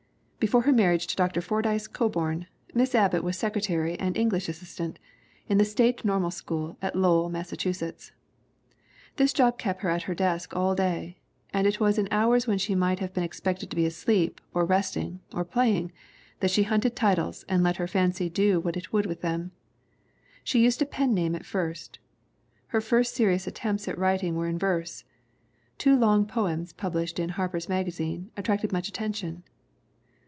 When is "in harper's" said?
27.19-27.69